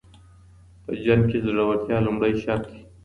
[0.83, 2.81] په جنګ کي زړورتیا لومړی شرط دی.